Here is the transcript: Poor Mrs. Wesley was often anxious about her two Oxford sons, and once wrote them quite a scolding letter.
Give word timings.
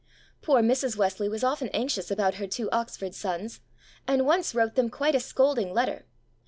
Poor 0.41 0.63
Mrs. 0.63 0.95
Wesley 0.97 1.29
was 1.29 1.43
often 1.43 1.67
anxious 1.75 2.09
about 2.09 2.33
her 2.41 2.47
two 2.47 2.71
Oxford 2.71 3.13
sons, 3.13 3.61
and 4.07 4.25
once 4.25 4.55
wrote 4.55 4.73
them 4.73 4.89
quite 4.89 5.13
a 5.13 5.19
scolding 5.19 5.75
letter. 5.75 6.07